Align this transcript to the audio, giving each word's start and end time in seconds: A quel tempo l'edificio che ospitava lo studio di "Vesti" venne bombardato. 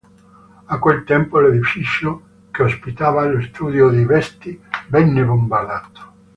A 0.67 0.79
quel 0.79 1.03
tempo 1.03 1.37
l'edificio 1.39 2.23
che 2.49 2.63
ospitava 2.63 3.25
lo 3.25 3.39
studio 3.39 3.89
di 3.91 4.03
"Vesti" 4.03 4.59
venne 4.89 5.23
bombardato. 5.23 6.13